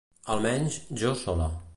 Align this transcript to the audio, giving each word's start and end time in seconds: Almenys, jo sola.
Almenys, 0.35 0.79
jo 1.03 1.13
sola. 1.21 1.51